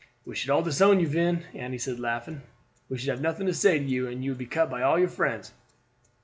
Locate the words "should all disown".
0.35-0.99